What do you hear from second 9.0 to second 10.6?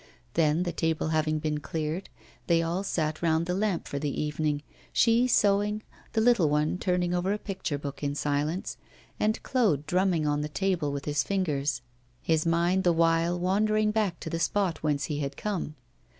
and Claude drumming on the